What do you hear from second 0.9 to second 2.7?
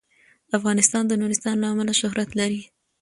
د نورستان له امله شهرت لري.